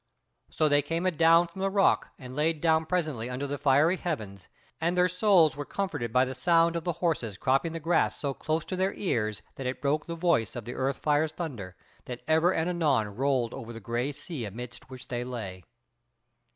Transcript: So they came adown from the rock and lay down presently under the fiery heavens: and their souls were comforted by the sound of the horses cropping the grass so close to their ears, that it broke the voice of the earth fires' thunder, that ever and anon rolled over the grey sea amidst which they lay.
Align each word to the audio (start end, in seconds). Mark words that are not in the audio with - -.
So 0.49 0.67
they 0.67 0.81
came 0.81 1.05
adown 1.05 1.45
from 1.45 1.61
the 1.61 1.69
rock 1.69 2.09
and 2.17 2.35
lay 2.35 2.53
down 2.53 2.87
presently 2.87 3.29
under 3.29 3.45
the 3.45 3.59
fiery 3.59 3.97
heavens: 3.97 4.49
and 4.79 4.97
their 4.97 5.07
souls 5.07 5.55
were 5.55 5.63
comforted 5.63 6.11
by 6.11 6.25
the 6.25 6.33
sound 6.33 6.75
of 6.75 6.85
the 6.85 6.93
horses 7.05 7.37
cropping 7.37 7.73
the 7.73 7.79
grass 7.79 8.19
so 8.19 8.33
close 8.33 8.65
to 8.65 8.75
their 8.75 8.95
ears, 8.95 9.43
that 9.57 9.67
it 9.67 9.79
broke 9.79 10.07
the 10.07 10.15
voice 10.15 10.55
of 10.55 10.65
the 10.65 10.73
earth 10.73 10.97
fires' 10.97 11.33
thunder, 11.33 11.75
that 12.05 12.23
ever 12.27 12.51
and 12.51 12.67
anon 12.67 13.15
rolled 13.15 13.53
over 13.53 13.71
the 13.71 13.79
grey 13.79 14.11
sea 14.11 14.43
amidst 14.43 14.89
which 14.89 15.07
they 15.07 15.23
lay. 15.23 15.63